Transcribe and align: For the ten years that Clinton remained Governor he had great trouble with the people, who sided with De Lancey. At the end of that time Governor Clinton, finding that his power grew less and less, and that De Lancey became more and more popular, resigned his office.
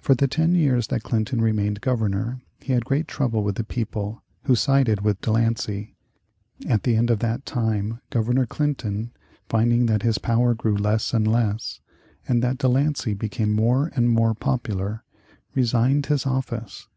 For 0.00 0.16
the 0.16 0.26
ten 0.26 0.56
years 0.56 0.88
that 0.88 1.04
Clinton 1.04 1.40
remained 1.40 1.80
Governor 1.80 2.40
he 2.58 2.72
had 2.72 2.84
great 2.84 3.06
trouble 3.06 3.44
with 3.44 3.54
the 3.54 3.62
people, 3.62 4.20
who 4.46 4.56
sided 4.56 5.02
with 5.02 5.20
De 5.20 5.30
Lancey. 5.30 5.94
At 6.68 6.82
the 6.82 6.96
end 6.96 7.08
of 7.08 7.20
that 7.20 7.46
time 7.46 8.00
Governor 8.10 8.46
Clinton, 8.46 9.12
finding 9.48 9.86
that 9.86 10.02
his 10.02 10.18
power 10.18 10.54
grew 10.54 10.76
less 10.76 11.14
and 11.14 11.28
less, 11.30 11.78
and 12.26 12.42
that 12.42 12.58
De 12.58 12.66
Lancey 12.66 13.14
became 13.14 13.52
more 13.52 13.92
and 13.94 14.10
more 14.10 14.34
popular, 14.34 15.04
resigned 15.54 16.06
his 16.06 16.26
office. 16.26 16.88